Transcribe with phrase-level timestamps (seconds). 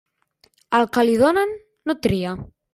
[0.77, 1.55] Al que li donen,
[1.91, 2.37] no tria.